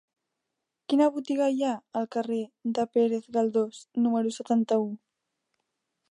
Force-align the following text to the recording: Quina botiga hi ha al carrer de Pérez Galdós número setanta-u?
Quina 0.91 1.09
botiga 1.17 1.49
hi 1.57 1.59
ha 1.65 1.73
al 1.99 2.07
carrer 2.15 2.39
de 2.77 2.85
Pérez 2.97 3.27
Galdós 3.35 3.83
número 4.07 4.33
setanta-u? 4.39 4.89